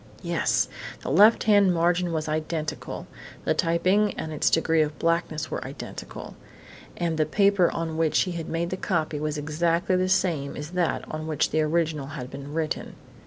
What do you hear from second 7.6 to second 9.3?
on which he had made the copy